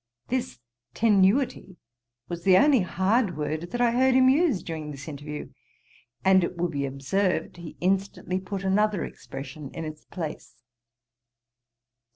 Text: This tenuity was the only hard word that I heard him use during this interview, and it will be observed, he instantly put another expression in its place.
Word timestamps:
This 0.29 0.57
tenuity 0.95 1.77
was 2.27 2.43
the 2.43 2.57
only 2.57 2.79
hard 2.79 3.37
word 3.37 3.69
that 3.69 3.81
I 3.81 3.91
heard 3.91 4.15
him 4.15 4.29
use 4.29 4.63
during 4.63 4.89
this 4.89 5.07
interview, 5.07 5.51
and 6.25 6.43
it 6.43 6.57
will 6.57 6.69
be 6.69 6.87
observed, 6.87 7.57
he 7.57 7.77
instantly 7.81 8.39
put 8.39 8.63
another 8.63 9.05
expression 9.05 9.69
in 9.75 9.85
its 9.85 10.05
place. 10.05 10.55